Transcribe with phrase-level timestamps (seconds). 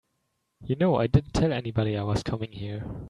[0.63, 2.87] You know I didn't tell anybody I was coming here.